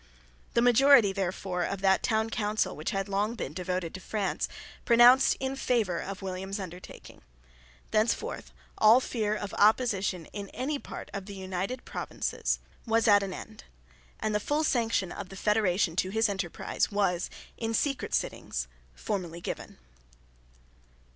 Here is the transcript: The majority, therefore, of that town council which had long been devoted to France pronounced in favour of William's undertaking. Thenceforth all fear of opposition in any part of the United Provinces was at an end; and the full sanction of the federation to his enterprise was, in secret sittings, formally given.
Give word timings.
The 0.55 0.63
majority, 0.63 1.13
therefore, 1.13 1.61
of 1.61 1.81
that 1.81 2.01
town 2.01 2.31
council 2.31 2.75
which 2.75 2.89
had 2.89 3.07
long 3.07 3.35
been 3.35 3.53
devoted 3.53 3.93
to 3.93 3.99
France 3.99 4.47
pronounced 4.83 5.37
in 5.39 5.55
favour 5.55 5.99
of 6.01 6.23
William's 6.23 6.59
undertaking. 6.59 7.21
Thenceforth 7.91 8.51
all 8.79 8.99
fear 8.99 9.35
of 9.35 9.53
opposition 9.59 10.25
in 10.33 10.49
any 10.55 10.79
part 10.79 11.11
of 11.13 11.27
the 11.27 11.35
United 11.35 11.85
Provinces 11.85 12.57
was 12.87 13.07
at 13.07 13.21
an 13.21 13.31
end; 13.31 13.65
and 14.19 14.33
the 14.33 14.39
full 14.39 14.63
sanction 14.63 15.11
of 15.11 15.29
the 15.29 15.35
federation 15.35 15.95
to 15.97 16.09
his 16.09 16.29
enterprise 16.29 16.91
was, 16.91 17.29
in 17.55 17.75
secret 17.75 18.15
sittings, 18.15 18.67
formally 18.95 19.39
given. 19.39 19.77